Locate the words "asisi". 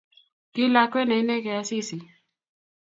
1.61-1.97